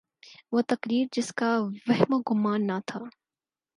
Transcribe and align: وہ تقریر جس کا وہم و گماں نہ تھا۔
وہ 0.51 0.61
تقریر 0.67 1.05
جس 1.11 1.29
کا 1.33 1.49
وہم 1.87 2.13
و 2.13 2.19
گماں 2.19 2.57
نہ 2.59 2.77
تھا۔ 2.87 2.99